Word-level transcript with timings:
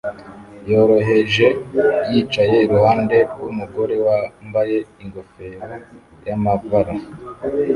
yoroheje 0.69 1.47
yicaye 2.11 2.55
iruhande 2.65 3.17
rwumugore 3.31 3.95
wambaye 4.05 4.77
ingofero 5.03 5.73
yamabara 6.27 6.93